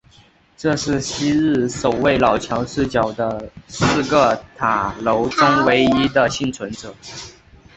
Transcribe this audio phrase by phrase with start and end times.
[0.57, 6.91] 这是昔日守卫老桥四角的四个塔楼中唯一的幸存者。